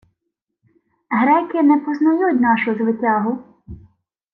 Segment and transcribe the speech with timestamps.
[1.09, 3.39] —Греки не познають нашу звитягу.